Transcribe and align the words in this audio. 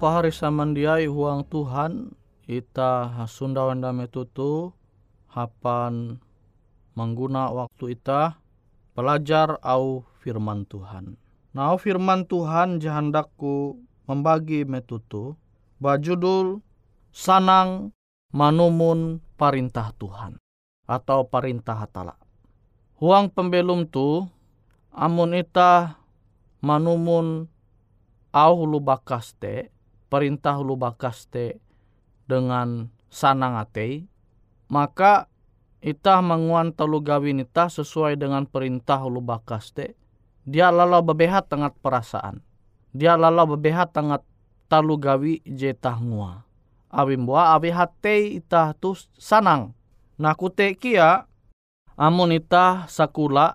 Pahari 0.00 0.32
samandiai 0.32 1.04
huang 1.04 1.44
Tuhan 1.44 2.16
ita 2.48 3.12
hasunda 3.20 3.68
wanda 3.68 3.92
metutu 3.92 4.72
hapan 5.28 6.16
mengguna 6.96 7.52
waktu 7.52 8.00
ita 8.00 8.40
pelajar 8.96 9.60
au 9.60 10.00
firman 10.24 10.64
Tuhan. 10.64 11.20
Nah 11.52 11.76
firman 11.76 12.24
Tuhan 12.24 12.80
jahandakku 12.80 13.76
membagi 14.08 14.64
metutu 14.64 15.36
bajudul 15.84 16.64
sanang 17.12 17.92
manumun 18.32 19.20
perintah 19.36 19.92
Tuhan 20.00 20.40
atau 20.88 21.28
perintah 21.28 21.76
hatala. 21.76 22.16
Huang 22.96 23.28
pembelum 23.28 23.84
tu 23.84 24.24
amun 24.96 25.36
ita 25.36 26.00
manumun 26.64 27.52
au 28.32 28.52
hulu 28.64 28.80
bakaste 28.80 29.68
perintah 30.10 30.58
hulu 30.58 30.74
bakaste 30.74 31.62
dengan 32.26 32.90
sanang 33.08 33.56
atei 33.56 34.10
maka 34.66 35.30
ita 35.80 36.20
manguan 36.20 36.74
telu 36.74 37.00
gawin 37.00 37.40
ita 37.40 37.70
sesuai 37.70 38.18
dengan 38.18 38.44
perintah 38.44 39.00
hulu 39.00 39.22
bakaste 39.22 39.96
dia 40.50 40.72
lalau 40.72 41.04
bebehat 41.04 41.52
tengat 41.52 41.76
perasaan. 41.78 42.40
Dia 42.90 43.14
lalau 43.14 43.54
bebehat 43.54 43.92
tengat 43.92 44.24
talu 44.66 44.96
gawi 44.96 45.44
je 45.44 45.70
ngua. 45.76 46.42
Awim 46.90 47.22
bua 47.22 47.54
awi 47.54 47.70
hate 47.70 48.40
ita 48.42 48.74
tu 48.74 48.98
sanang. 49.14 49.76
Nah 50.18 50.34
kute 50.34 50.74
kia 50.74 51.30
amun 51.94 52.34
ita 52.34 52.90
sakula 52.90 53.54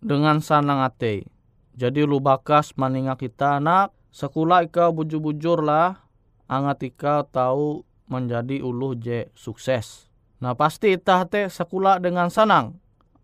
dengan 0.00 0.40
sanang 0.40 0.80
ate 0.80 1.28
jadi 1.76 2.08
lu 2.08 2.24
bakas 2.24 2.72
maninga 2.72 3.20
kita 3.20 3.60
anak 3.60 3.92
sekula 4.10 4.66
ika 4.66 4.90
bujur-bujur 4.90 5.62
lah 5.62 6.02
angat 6.50 6.90
ika 6.90 7.26
tahu 7.30 7.86
menjadi 8.10 8.58
ulu 8.60 8.98
je 8.98 9.30
sukses. 9.38 10.10
Nah 10.42 10.58
pasti 10.58 10.98
itah 10.98 11.24
te 11.30 11.46
sekula 11.46 12.02
dengan 12.02 12.26
sanang. 12.28 12.74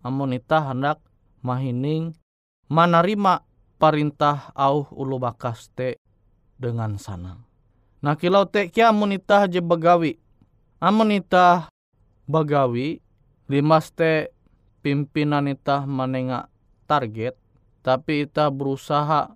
Amun 0.06 0.38
itah 0.38 0.70
hendak 0.70 1.02
mahining 1.42 2.14
menerima 2.70 3.42
perintah 3.82 4.54
au 4.54 4.86
ulu 4.94 5.18
bakas 5.18 5.68
te 5.74 5.98
dengan 6.56 6.94
sanang. 6.96 7.42
Nah 7.98 8.14
kilau 8.14 8.46
te 8.46 8.70
kia 8.70 8.94
amun 8.94 9.18
itah 9.18 9.50
je 9.50 9.58
begawi. 9.58 10.22
Amun 10.78 11.10
itah 11.10 11.66
begawi 12.30 13.02
limas 13.50 13.90
te 13.90 14.30
pimpinan 14.86 15.50
itah 15.50 15.82
menengak 15.82 16.46
target 16.86 17.34
tapi 17.82 18.26
itah 18.26 18.50
berusaha 18.54 19.34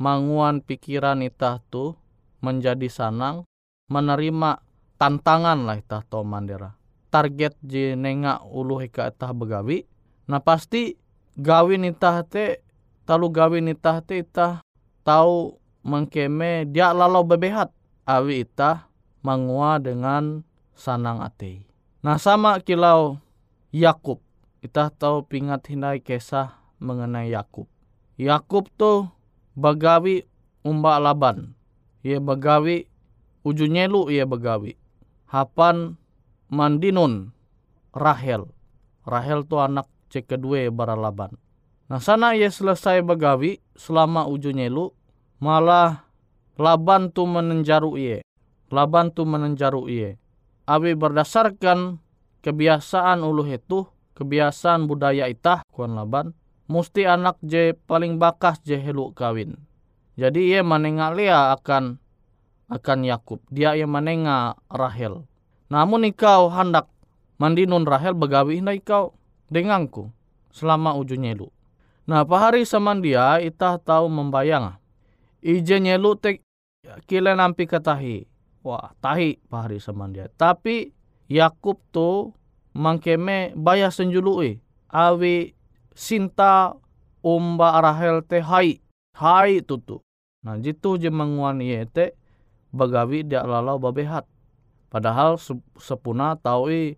manguan 0.00 0.64
pikiran 0.64 1.20
itah 1.20 1.60
tu 1.68 1.92
menjadi 2.40 2.88
sanang 2.88 3.44
menerima 3.92 4.64
tantangan 4.96 5.68
lah 5.68 5.76
itah 5.76 6.00
to 6.08 6.24
mandera. 6.24 6.72
Target 7.12 7.58
je 7.60 7.92
nenga 7.92 8.40
ulu 8.48 8.80
hika 8.80 9.12
itah 9.12 9.36
begawi 9.36 9.84
nah 10.24 10.40
pasti 10.40 10.96
gawin 11.36 11.84
itah 11.84 12.24
te 12.24 12.64
talu 13.04 13.28
gawin 13.28 13.68
itah 13.68 14.00
te 14.00 14.24
itah 14.24 14.64
tahu 15.04 15.58
mengkeme 15.84 16.64
dia 16.70 16.94
lalau 16.94 17.26
bebehat 17.26 17.74
awi 18.06 18.46
itah 18.46 18.88
mangua 19.26 19.82
dengan 19.82 20.46
sanang 20.72 21.18
ate 21.18 21.66
nah 22.00 22.14
sama 22.14 22.62
kilau 22.62 23.18
Yakub 23.74 24.22
itah 24.62 24.88
tahu 24.94 25.26
pingat 25.26 25.66
hindai 25.72 26.04
kisah 26.04 26.60
mengenai 26.80 27.32
Yakub. 27.32 27.68
Yakub 28.16 28.68
tuh 28.76 29.08
bagawi 29.54 30.26
umba 30.66 31.00
laban. 31.00 31.54
Ia 32.04 32.20
bagawi 32.20 32.88
uju 33.44 33.66
nyelu 33.68 34.08
ia 34.08 34.24
bagawi. 34.24 34.76
Hapan 35.30 35.96
mandinun 36.50 37.30
Rahel. 37.94 38.48
Rahel 39.06 39.46
tu 39.46 39.58
anak 39.58 39.90
cek 40.10 40.30
kedua 40.30 40.70
bara 40.70 40.94
laban. 40.94 41.34
Nah 41.90 41.98
sana 41.98 42.38
ia 42.38 42.50
selesai 42.50 43.02
bagawi 43.02 43.58
selama 43.74 44.26
uju 44.30 44.54
nyelu 44.54 44.94
malah 45.42 46.06
laban 46.60 47.10
tu 47.10 47.26
menenjaru 47.26 47.98
ia. 47.98 48.22
Laban 48.70 49.10
tu 49.10 49.26
menenjaru 49.26 49.90
ia. 49.90 50.14
Abi 50.70 50.94
berdasarkan 50.94 51.98
kebiasaan 52.46 53.26
ulu 53.26 53.42
itu, 53.50 53.90
kebiasaan 54.14 54.86
budaya 54.86 55.26
itah 55.26 55.66
kuan 55.74 55.98
laban, 55.98 56.30
mesti 56.70 57.02
anak 57.02 57.42
je 57.42 57.74
paling 57.90 58.22
bakas 58.22 58.62
je 58.62 58.78
helu 58.78 59.10
kawin. 59.10 59.58
Jadi 60.14 60.54
ia 60.54 60.62
menengah 60.62 61.10
Lea 61.10 61.50
akan 61.58 61.98
akan 62.70 62.98
Yakub. 63.02 63.42
Dia 63.50 63.74
ia 63.74 63.90
menengah 63.90 64.54
Rahel. 64.70 65.26
Namun 65.66 66.06
ikau 66.06 66.46
hendak 66.54 66.86
mandinun 67.42 67.82
Rahel 67.82 68.14
begawi 68.14 68.62
na 68.62 68.78
ikau 68.78 69.18
denganku 69.50 70.14
selama 70.54 70.94
ujung 70.94 71.26
nyelu. 71.26 71.50
Nah 72.06 72.22
pahari 72.22 72.62
saman 72.62 73.02
dia 73.02 73.42
itah 73.42 73.82
tahu 73.82 74.06
membayang. 74.06 74.78
Ije 75.42 75.82
nyelu 75.82 76.14
tek 76.14 76.46
kile 77.10 77.34
nampi 77.34 77.66
ketahi. 77.66 78.30
Wah 78.62 78.94
tahi 79.02 79.42
pahari 79.50 79.82
saman 79.82 80.14
dia. 80.14 80.30
Tapi 80.38 80.94
Yakub 81.26 81.82
tu 81.90 82.30
mangkeme 82.74 83.58
bayar 83.58 83.90
senjului. 83.90 84.62
Awi 84.90 85.54
sinta 86.00 86.72
umba 87.20 87.76
Rahel 87.84 88.24
te 88.24 88.40
hai. 88.40 88.80
Hai 89.12 89.60
tutu. 89.60 90.00
Nah 90.40 90.56
jitu 90.56 90.96
je 90.96 91.12
menguan 91.12 91.60
iye 91.60 91.84
te 91.84 92.16
bagawi 92.72 93.20
dia 93.28 93.44
lalau 93.44 93.76
babehat. 93.76 94.24
Padahal 94.88 95.36
sepuna 95.76 96.40
taui 96.40 96.96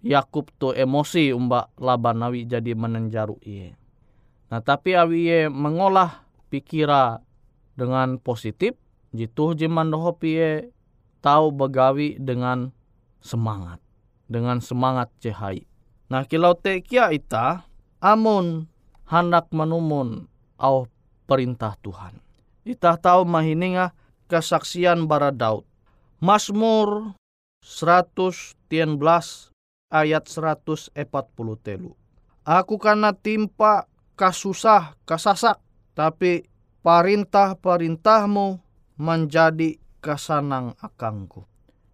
Yakub 0.00 0.48
tu 0.56 0.72
emosi 0.72 1.36
umba 1.36 1.68
Labanawi 1.76 2.48
jadi 2.48 2.72
menenjaru 2.72 3.36
iye. 3.44 3.76
Nah 4.48 4.64
tapi 4.64 4.96
awi 4.96 5.28
iye 5.28 5.40
mengolah 5.52 6.24
pikira 6.48 7.20
dengan 7.76 8.16
positif 8.16 8.72
jitu 9.12 9.52
je 9.52 9.68
mandohop 9.68 10.24
iye 10.24 10.72
tahu 11.20 11.52
bagawi 11.52 12.16
dengan 12.16 12.72
semangat. 13.20 13.84
Dengan 14.24 14.64
semangat 14.64 15.12
cehai. 15.20 15.68
Nah 16.08 16.24
kilau 16.24 16.56
te 16.56 16.80
kia 16.80 17.12
ita 17.12 17.67
amun 17.98 18.66
hendak 19.06 19.50
menumun 19.50 20.26
au 20.58 20.86
perintah 21.26 21.74
Tuhan. 21.80 22.18
Kita 22.62 23.00
tahu 23.00 23.24
mahininga 23.24 23.96
kesaksian 24.28 25.08
bara 25.08 25.32
Daud. 25.32 25.64
Mazmur 26.18 27.14
113 27.64 28.74
ayat 29.88 30.24
140 30.26 30.94
telu. 31.64 31.94
Aku 32.44 32.76
karena 32.80 33.12
timpa 33.12 33.86
kasusah 34.18 34.96
kasasak, 35.04 35.60
tapi 35.94 36.48
perintah-perintahmu 36.82 38.58
menjadi 38.98 39.78
kesanang 40.02 40.74
akangku. 40.82 41.46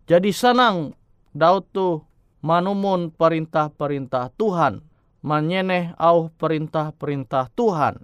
Jadi 0.08 0.30
senang 0.32 0.96
Daud 1.32 1.64
tuh 1.73 2.04
manumun 2.44 3.12
perintah-perintah 3.12 4.32
Tuhan 4.37 4.84
manyeneh 5.24 5.96
au 5.96 6.28
perintah-perintah 6.28 7.48
Tuhan. 7.56 7.96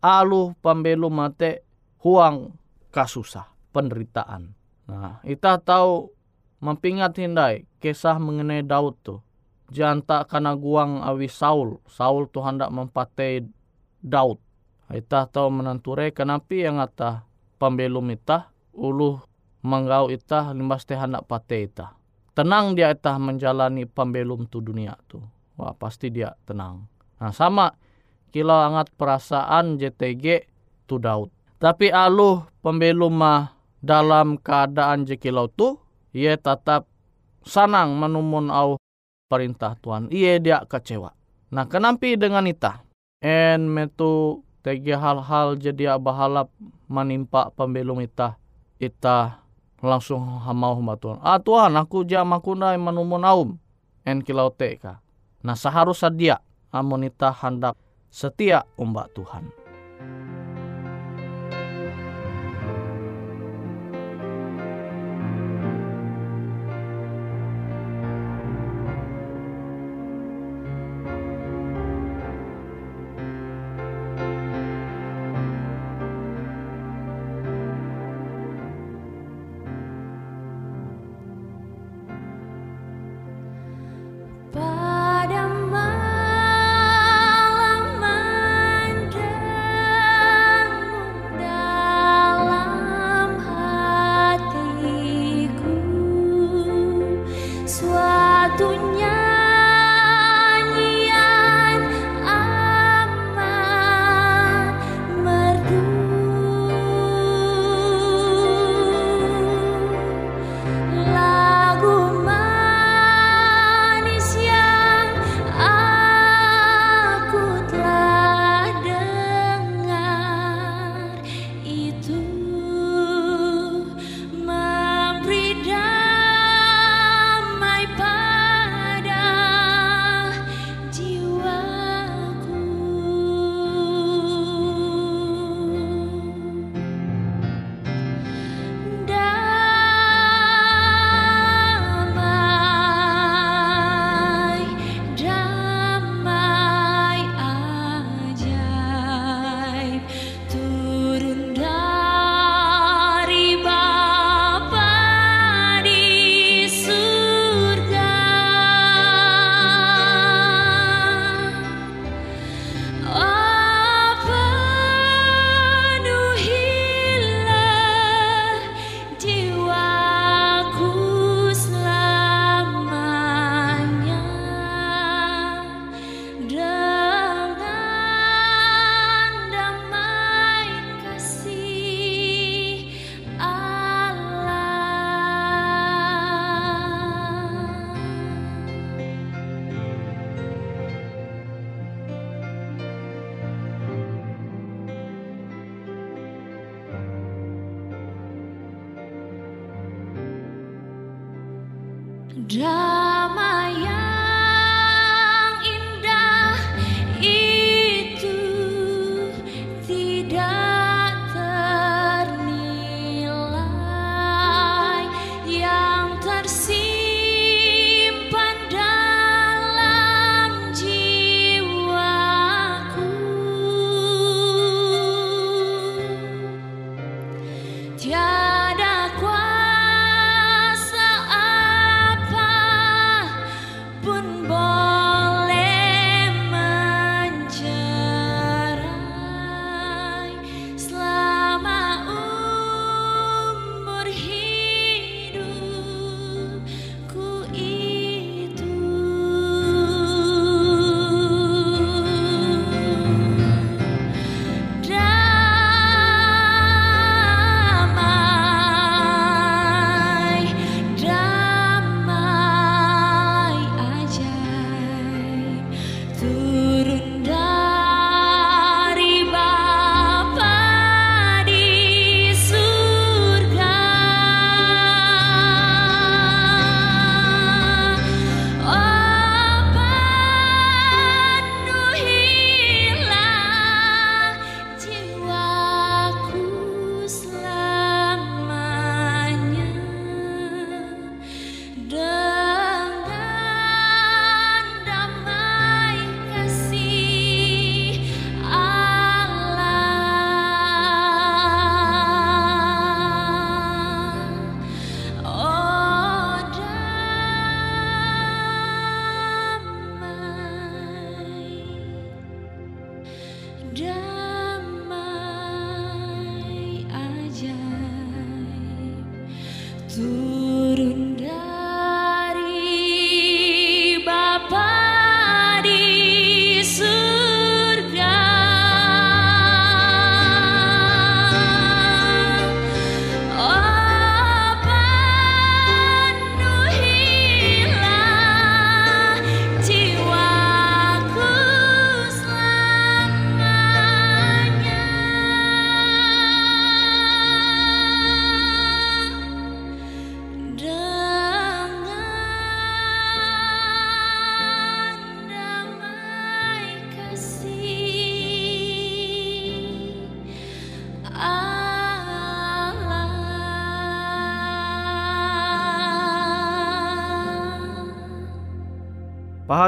Alu 0.00 0.54
pembelu 0.62 1.10
mate 1.10 1.66
huang 2.00 2.54
kasusah, 2.94 3.50
penderitaan. 3.74 4.54
Nah, 4.88 5.20
kita 5.26 5.60
tahu 5.60 6.08
mempingat 6.62 7.18
hindai 7.18 7.68
kisah 7.82 8.16
mengenai 8.16 8.64
Daud 8.64 8.96
tu. 9.02 9.18
Janta 9.70 10.24
karena 10.24 10.56
guang 10.56 11.04
awi 11.04 11.28
Saul. 11.28 11.78
Saul 11.84 12.30
tu 12.32 12.40
hendak 12.40 12.72
mempatai 12.72 13.44
Daud. 14.00 14.40
Kita 14.90 15.30
tahu 15.30 15.52
menanture 15.52 16.10
kenapa 16.10 16.50
yang 16.50 16.82
ngata 16.82 17.22
pembelum 17.60 18.10
ita 18.10 18.50
ulu 18.74 19.22
menggau 19.62 20.10
ita 20.10 20.50
limbas 20.50 20.82
teh 20.88 20.98
hendak 20.98 21.28
patai 21.30 21.70
ita. 21.70 21.94
Tenang 22.34 22.74
dia 22.74 22.90
ita 22.90 23.14
menjalani 23.20 23.86
pembelum 23.86 24.50
tu 24.50 24.58
dunia 24.58 24.98
tu 25.06 25.22
wah 25.60 25.76
pasti 25.76 26.08
dia 26.08 26.32
tenang. 26.48 26.88
Nah 27.20 27.30
sama 27.36 27.76
kilo 28.32 28.56
angat 28.56 28.88
perasaan 28.96 29.76
JTG 29.76 30.48
tu 30.88 30.96
Daud. 30.96 31.28
Tapi 31.60 31.92
aluh 31.92 32.48
pembelum 32.64 33.12
mah 33.12 33.52
dalam 33.84 34.40
keadaan 34.40 35.04
jekilau 35.04 35.52
tu, 35.52 35.76
ia 36.16 36.40
tetap 36.40 36.88
sanang 37.44 38.00
menumun 38.00 38.48
au 38.48 38.80
perintah 39.28 39.76
Tuhan. 39.76 40.08
Ia 40.08 40.40
dia 40.40 40.64
kecewa. 40.64 41.12
Nah 41.52 41.68
kenapa 41.68 42.08
dengan 42.16 42.48
ita? 42.48 42.80
En 43.20 43.68
metu 43.68 44.40
tegi 44.64 44.96
hal-hal 44.96 45.60
jadi 45.60 46.00
abahalap 46.00 46.48
menimpa 46.88 47.52
pembelum 47.52 48.00
ita. 48.00 48.40
Ita 48.80 49.44
langsung 49.84 50.24
hamau 50.40 50.80
hamba 50.80 50.96
Tuhan. 50.96 51.18
Ah 51.20 51.40
Tuhan 51.40 51.76
aku 51.76 52.08
jamakuna 52.08 52.72
menumun 52.80 53.24
aum. 53.24 53.50
En 54.08 54.24
kilau 54.24 54.48
teka. 54.48 55.04
Nah 55.40 55.56
seharusnya 55.56 56.10
dia 56.12 56.36
amonita 56.70 57.32
hendak 57.32 57.76
setia 58.10 58.66
umbak 58.76 59.12
Tuhan. 59.16 59.59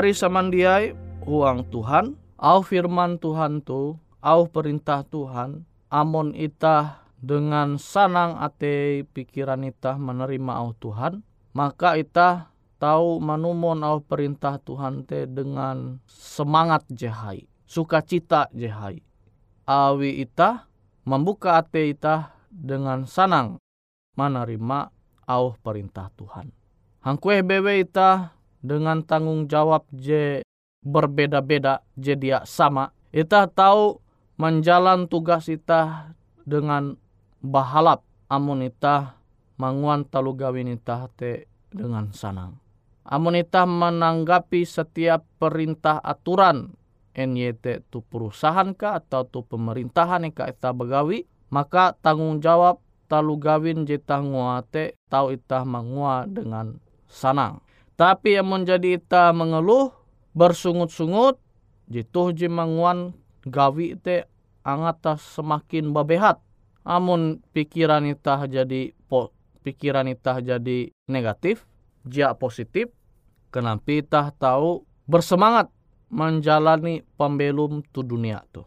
Pahari 0.02 0.18
samandiai 0.18 0.98
huang 1.22 1.62
Tuhan, 1.70 2.18
au 2.34 2.58
firman 2.66 3.22
Tuhan 3.22 3.62
tu, 3.62 3.94
au 4.18 4.50
perintah 4.50 5.06
Tuhan, 5.06 5.62
amon 5.94 6.34
itah 6.34 7.06
dengan 7.22 7.78
sanang 7.78 8.34
ate 8.34 9.06
pikiran 9.14 9.62
itah 9.62 9.94
menerima 9.94 10.58
au 10.58 10.74
Tuhan, 10.74 11.22
maka 11.54 11.94
itah 11.94 12.50
tahu 12.82 13.22
manumon 13.22 13.86
au 13.86 14.02
perintah 14.02 14.58
Tuhan 14.58 15.06
te 15.06 15.30
dengan 15.30 16.02
semangat 16.10 16.82
jehai, 16.90 17.46
sukacita 17.62 18.50
jehai. 18.50 19.06
Awi 19.70 20.18
itah 20.18 20.66
membuka 21.06 21.62
ate 21.62 21.94
itah 21.94 22.34
dengan 22.50 23.06
sanang 23.06 23.62
menerima 24.18 24.90
au 25.30 25.54
perintah 25.62 26.10
Tuhan. 26.18 26.50
Hangkue 27.06 27.46
bewe 27.46 27.86
itah 27.86 28.41
dengan 28.62 29.02
tanggung 29.02 29.50
jawab 29.50 29.84
je 29.92 30.40
berbeda-beda 30.86 31.82
je 31.98 32.14
dia 32.14 32.46
sama. 32.46 32.94
Ita 33.12 33.50
tahu 33.50 34.00
menjalan 34.40 35.10
tugas 35.10 35.50
ita 35.50 36.14
dengan 36.42 36.96
bahalap 37.42 38.06
amun 38.30 38.64
ita 38.64 39.18
manguan 39.60 40.06
talu 40.08 40.32
gawin 40.32 40.72
ita 40.72 41.10
te 41.12 41.50
dengan 41.68 42.14
sanang. 42.14 42.56
Amun 43.02 43.36
ita 43.36 43.66
menanggapi 43.66 44.62
setiap 44.62 45.26
perintah 45.36 45.98
aturan 45.98 46.72
NYT 47.12 47.92
tu 47.92 48.00
perusahaan 48.00 48.72
ka 48.72 49.02
atau 49.02 49.28
tu 49.28 49.44
pemerintahan 49.44 50.32
ka 50.32 50.48
ita 50.48 50.72
begawi 50.72 51.28
maka 51.52 51.92
tanggung 52.00 52.40
jawab 52.40 52.80
talu 53.10 53.36
gawin 53.36 53.84
jeta 53.84 54.24
ngua 54.24 54.64
te 54.64 54.96
tau 55.12 55.28
ita 55.28 55.68
mangua 55.68 56.24
dengan 56.24 56.80
sanang. 57.10 57.60
Tapi 58.02 58.34
yang 58.34 58.50
menjadi 58.50 58.98
ita 58.98 59.30
mengeluh 59.30 59.94
bersungut-sungut 60.34 61.38
jitu 61.86 62.34
ji 62.34 62.50
manguan 62.50 63.14
gawi 63.46 63.94
te 63.94 64.26
angata 64.66 65.14
semakin 65.14 65.94
babehat. 65.94 66.42
Amun 66.82 67.38
pikiran 67.54 68.02
ita 68.02 68.42
jadi 68.50 68.90
po, 69.06 69.30
pikiran 69.62 70.10
ita 70.10 70.42
jadi 70.42 70.90
negatif, 71.06 71.62
jia 72.02 72.34
positif, 72.34 72.90
kenapa 73.54 73.94
ita 73.94 74.34
tahu 74.34 74.82
bersemangat 75.06 75.70
menjalani 76.10 77.06
pembelum 77.14 77.86
tu 77.94 78.02
dunia 78.02 78.42
tu. 78.50 78.66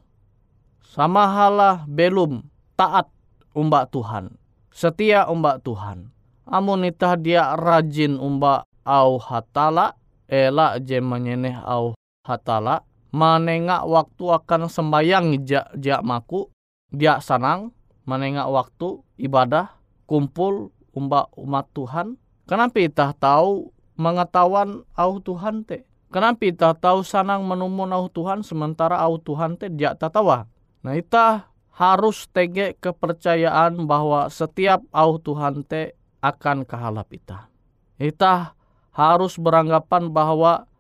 Sama 0.79 1.27
halah 1.27 1.83
belum 1.91 2.39
taat 2.79 3.11
umbak 3.51 3.91
Tuhan. 3.91 4.39
Setia 4.71 5.27
umbak 5.27 5.59
Tuhan. 5.67 6.07
Amun 6.47 6.87
itah 6.87 7.19
dia 7.19 7.51
rajin 7.59 8.15
umbak 8.15 8.63
au 8.85 9.17
hatala, 9.17 9.97
elak 10.29 10.85
je 10.85 11.01
menyeneh 11.01 11.57
au 11.65 11.97
hatala, 12.23 12.85
menengak 13.09 13.83
waktu 13.83 14.23
akan 14.29 14.69
sembayang 14.69 15.43
jak 15.43 15.67
jak 15.75 16.05
maku, 16.05 16.47
dia 16.93 17.19
sanang, 17.19 17.73
menengak 18.05 18.47
waktu 18.47 19.01
ibadah, 19.17 19.73
kumpul 20.05 20.71
umbak 20.95 21.27
umat 21.35 21.67
Tuhan. 21.75 22.15
Kenapa 22.45 22.77
itah 22.79 23.11
tahu 23.11 23.73
mengetahuan 23.97 24.85
au 24.93 25.17
Tuhan 25.19 25.65
te? 25.65 25.83
Kenapa 26.13 26.47
itah 26.47 26.77
tahu 26.77 27.03
sanang 27.03 27.43
menumun 27.43 27.91
au 27.91 28.07
Tuhan 28.07 28.45
sementara 28.45 28.95
au 29.01 29.19
Tuhan 29.19 29.59
te 29.59 29.67
dia 29.67 29.97
tatawa? 29.97 30.47
Nah 30.85 30.95
itah 30.95 31.51
harus 31.75 32.31
tege 32.31 32.79
kepercayaan 32.79 33.83
bahwa 33.83 34.31
setiap 34.31 34.79
au 34.95 35.19
Tuhan 35.19 35.67
te 35.67 35.99
akan 36.23 36.63
kehalap 36.63 37.11
ita. 37.11 37.51
Ita 37.99 38.54
harus 38.95 39.35
beranggapan 39.35 40.07
bahwa 40.09 40.71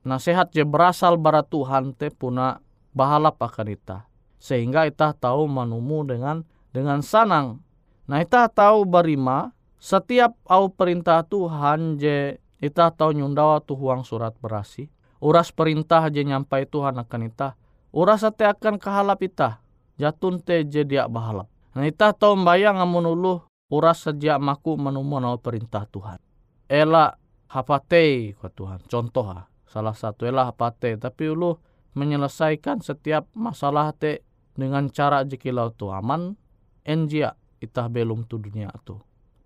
nasihat 0.00 0.48
je 0.48 0.64
berasal 0.64 1.20
bara 1.20 1.44
Tuhan 1.44 1.92
te 1.92 2.08
puna 2.08 2.64
bahalap 2.96 3.36
akan 3.36 3.68
ita. 3.68 4.08
Sehingga 4.40 4.88
ita 4.88 5.12
tahu 5.12 5.44
manumu 5.44 6.08
dengan 6.08 6.48
dengan 6.72 7.04
sanang. 7.04 7.60
Nah 8.08 8.24
ita 8.24 8.48
tahu 8.48 8.88
barima 8.88 9.52
setiap 9.76 10.32
au 10.48 10.72
perintah 10.72 11.20
Tuhan 11.20 12.00
je 12.00 12.40
ita 12.64 12.88
tahu 12.88 13.12
nyundawa 13.20 13.60
tu 13.60 13.76
huang 13.76 14.08
surat 14.08 14.32
berasi. 14.40 14.88
Uras 15.20 15.52
perintah 15.52 16.08
je 16.08 16.24
nyampai 16.24 16.64
Tuhan 16.64 16.96
akan 16.96 17.28
ita. 17.28 17.52
Uras 17.92 18.24
ate 18.24 18.48
akan 18.48 18.80
kehalap 18.80 19.20
ita 19.20 19.60
jatun 20.00 20.40
te 20.40 20.64
je 20.64 20.80
dia 20.80 21.04
bahalap. 21.04 21.52
Nah 21.76 21.84
ita 21.84 22.16
tau 22.16 22.32
bayang 22.40 22.80
amun 22.80 23.04
ulu 23.04 23.44
uras 23.68 24.08
sejak 24.08 24.40
maku 24.40 24.80
menumon 24.80 25.36
perintah 25.36 25.84
Tuhan. 25.84 26.16
Ela 26.64 27.19
hapate 27.50 28.34
kwa 28.38 28.48
Tuhan. 28.54 28.80
Contoh 28.86 29.26
ha, 29.26 29.50
salah 29.66 29.94
satu 29.94 30.24
ela 30.24 30.46
hapate. 30.46 30.94
Tapi 30.96 31.34
ulu 31.34 31.58
menyelesaikan 31.98 32.78
setiap 32.80 33.26
masalah 33.34 33.90
te 33.90 34.22
dengan 34.54 34.86
cara 34.88 35.26
jikilau 35.26 35.74
tu 35.74 35.90
aman. 35.90 36.38
Enjia 36.86 37.34
itah 37.60 37.90
belum 37.90 38.24
tu 38.24 38.38
dunia 38.40 38.70
tu. 38.86 38.96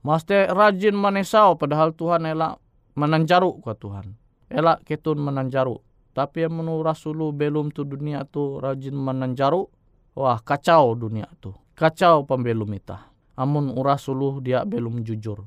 Maste 0.04 0.46
rajin 0.52 0.94
manesau 0.94 1.56
padahal 1.56 1.96
Tuhan 1.96 2.28
ela 2.28 2.60
menanjaru 2.94 3.58
kwa 3.64 3.74
Tuhan. 3.74 4.14
Ela 4.52 4.76
ketun 4.84 5.18
menanjaru. 5.18 5.80
Tapi 6.14 6.46
yang 6.46 6.54
menuras 6.54 7.02
ulu 7.10 7.34
belum 7.34 7.74
tu 7.74 7.82
dunia 7.82 8.22
tu 8.28 8.62
rajin 8.62 8.94
menanjaru 8.94 9.66
Wah 10.14 10.38
kacau 10.38 10.94
dunia 10.94 11.26
tu. 11.42 11.50
Kacau 11.74 12.22
pembelum 12.22 12.70
ita. 12.70 13.10
Amun 13.34 13.74
uras 13.74 14.06
uluh 14.06 14.38
dia 14.38 14.62
belum 14.62 15.02
jujur. 15.02 15.42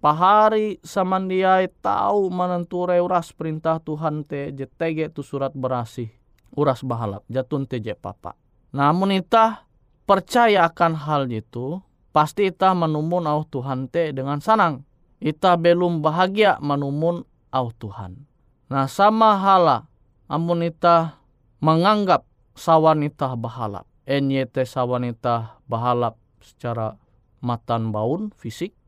Pahari 0.00 0.80
saman 0.80 1.28
dia 1.28 1.60
tahu 1.84 2.32
menenture 2.32 2.96
uras 3.04 3.36
perintah 3.36 3.76
Tuhan 3.84 4.24
te 4.24 4.48
jetege 4.48 5.12
tu 5.12 5.20
surat 5.20 5.52
berasih. 5.52 6.08
Uras 6.56 6.80
bahalap 6.80 7.20
jatun 7.28 7.68
te 7.68 7.76
je 7.84 7.92
papa. 7.92 8.32
Namun 8.72 9.12
ita 9.12 9.68
percaya 10.08 10.64
akan 10.72 10.96
hal 10.96 11.28
itu 11.28 11.84
pasti 12.16 12.48
ita 12.48 12.72
menumun 12.72 13.28
au 13.28 13.44
Tuhan 13.44 13.92
te 13.92 14.08
dengan 14.16 14.40
sanang. 14.40 14.88
Ita 15.20 15.60
belum 15.60 16.00
bahagia 16.00 16.56
menumun 16.64 17.20
au 17.52 17.68
Tuhan. 17.68 18.24
Nah 18.72 18.88
sama 18.88 19.36
hala 19.36 19.84
amun 20.32 20.64
ita 20.64 21.20
menganggap 21.60 22.24
sawanita 22.56 23.36
bahalap. 23.36 23.84
NYT 24.08 24.64
sawanita 24.64 25.60
bahalap 25.68 26.16
secara 26.40 26.96
matan 27.44 27.92
baun 27.92 28.32
fisik. 28.32 28.79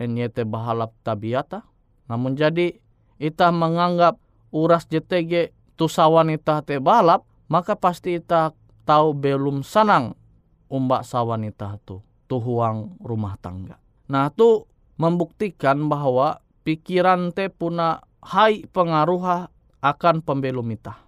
NYT 0.00 0.44
bahalap 0.48 0.92
tabiata. 1.02 1.64
Namun 2.06 2.36
jadi 2.38 2.76
ita 3.16 3.48
menganggap 3.50 4.20
uras 4.52 4.86
JTG 4.86 5.52
tu 5.76 5.88
sawanita 5.90 6.62
te 6.62 6.78
bahalap, 6.78 7.26
maka 7.48 7.76
pasti 7.76 8.16
ita 8.20 8.52
tahu 8.86 9.16
belum 9.16 9.66
sanang 9.66 10.14
umbak 10.70 11.02
sawanita 11.02 11.78
tu, 11.82 12.02
tu 12.30 12.36
huang 12.38 12.98
rumah 13.02 13.38
tangga. 13.38 13.78
Nah 14.06 14.30
tu 14.30 14.66
membuktikan 14.96 15.90
bahwa 15.90 16.40
pikiran 16.62 17.34
te 17.34 17.50
puna 17.50 18.02
hai 18.22 18.66
pengaruh 18.66 19.50
akan 19.82 20.16
pembelum 20.22 20.66
ita. 20.74 20.98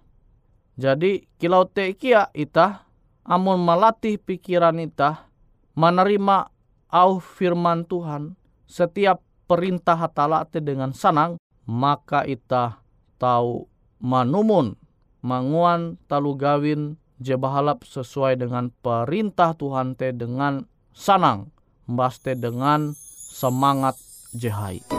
Jadi 0.79 1.27
kilau 1.35 1.67
te 1.67 1.91
kia 1.99 2.31
ita 2.31 2.87
amun 3.27 3.59
melatih 3.59 4.15
pikiran 4.15 4.79
ita 4.79 5.27
menerima 5.75 6.47
au 6.87 7.19
firman 7.19 7.83
Tuhan 7.83 8.38
setiap 8.69 9.25
perintah 9.49 9.97
hatala 9.97 10.45
dengan 10.53 10.93
sanang 10.93 11.41
maka 11.65 12.21
ita 12.23 12.77
tahu 13.17 13.65
manumun 13.97 14.77
manguan 15.25 15.97
talu 16.05 16.37
gawin 16.37 16.95
je 17.19 17.35
bahalap 17.35 17.83
sesuai 17.83 18.39
dengan 18.39 18.71
perintah 18.79 19.57
Tuhan 19.57 19.97
te 19.97 20.15
dengan 20.15 20.63
sanang 20.95 21.51
mbaste 21.89 22.37
dengan 22.37 22.93
semangat 23.33 23.97
jehai. 24.31 24.98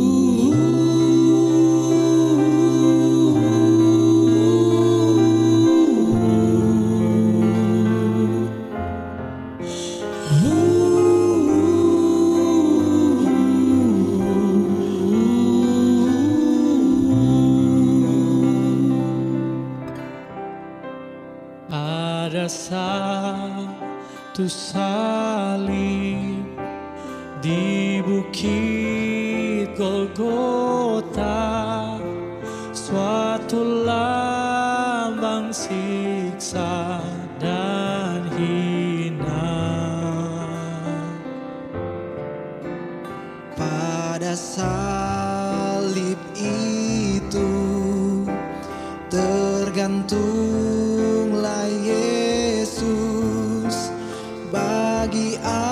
bagi 55.11 55.35
aku 55.43 55.70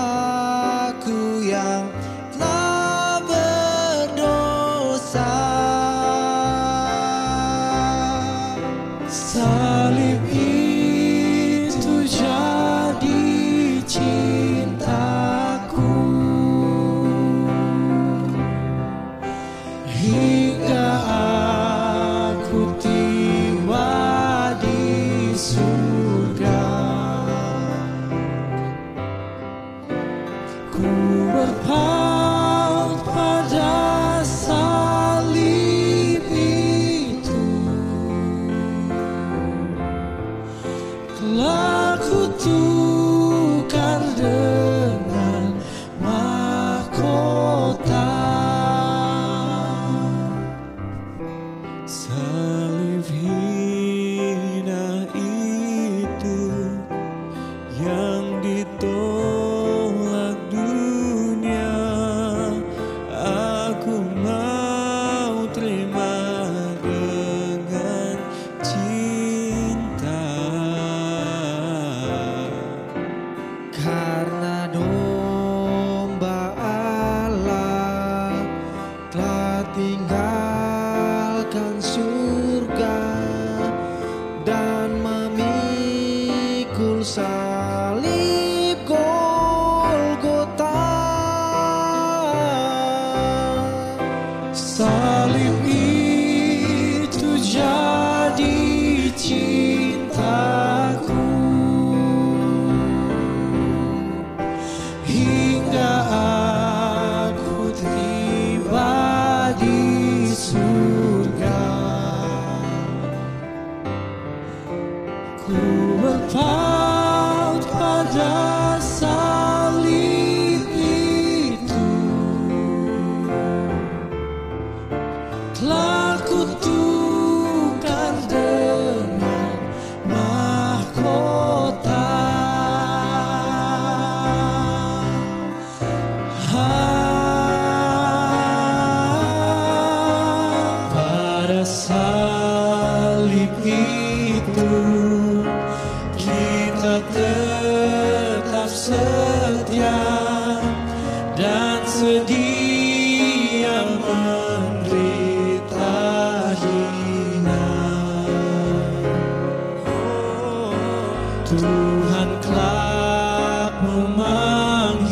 Tuhan 161.90 162.30
kelak 162.46 163.82
memanggil 163.82 165.10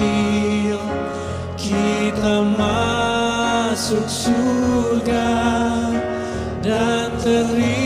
kita 1.58 2.46
masuk 2.54 4.06
surga 4.06 5.34
dan 6.62 7.10
terima 7.18 7.77